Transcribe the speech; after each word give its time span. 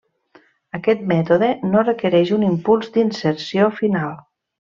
Aquest 0.77 1.03
mètode 1.11 1.49
no 1.73 1.83
requereix 1.89 2.33
un 2.39 2.47
impuls 2.49 2.91
d'inserció 2.97 3.71
final. 3.83 4.19